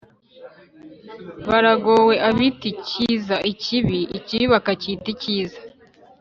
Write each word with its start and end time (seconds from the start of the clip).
Baragowe! 1.47 2.15
Abita 2.29 2.65
icyiza 2.73 3.35
ikibi, 3.51 3.99
ikibi 4.17 4.45
bakacyita 4.53 5.07
icyiza. 5.15 5.59